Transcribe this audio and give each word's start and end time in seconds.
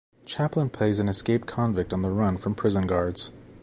Chaplin 0.25 0.71
plays 0.71 0.97
an 0.97 1.07
escaped 1.07 1.45
convict 1.45 1.93
on 1.93 2.01
the 2.01 2.09
run 2.09 2.35
from 2.39 2.55
prison 2.55 2.87
guards. 2.87 3.29